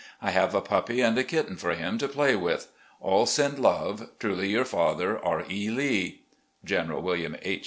[0.19, 2.69] I have a puppy and a kitten for him to play with.
[3.03, 4.09] AH send love.
[4.17, 5.43] "Truly yotu* father, "R.
[5.47, 5.69] E.
[5.69, 6.23] Lee.
[6.65, 7.59] "General William H.